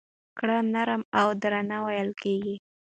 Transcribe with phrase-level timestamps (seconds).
[0.37, 2.55] ګړه نرمه او درنه وېل کېږي.